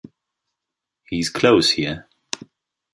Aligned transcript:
He's 1.05 1.29
close 1.29 1.73
here. 1.73 2.09